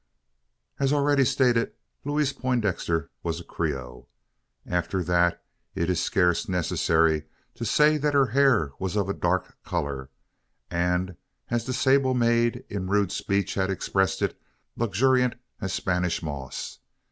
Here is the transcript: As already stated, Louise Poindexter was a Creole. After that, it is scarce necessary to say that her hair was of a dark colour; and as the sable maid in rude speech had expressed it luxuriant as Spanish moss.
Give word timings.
As 0.79 0.91
already 0.91 1.23
stated, 1.23 1.73
Louise 2.03 2.33
Poindexter 2.33 3.11
was 3.21 3.39
a 3.39 3.43
Creole. 3.43 4.09
After 4.65 5.03
that, 5.03 5.43
it 5.75 5.91
is 5.91 6.01
scarce 6.01 6.49
necessary 6.49 7.25
to 7.53 7.65
say 7.65 7.97
that 7.97 8.15
her 8.15 8.25
hair 8.25 8.71
was 8.79 8.95
of 8.95 9.07
a 9.09 9.13
dark 9.13 9.61
colour; 9.63 10.09
and 10.71 11.17
as 11.51 11.65
the 11.67 11.73
sable 11.73 12.15
maid 12.15 12.63
in 12.67 12.87
rude 12.87 13.11
speech 13.11 13.53
had 13.53 13.69
expressed 13.69 14.23
it 14.23 14.35
luxuriant 14.75 15.35
as 15.61 15.71
Spanish 15.71 16.23
moss. 16.23 16.79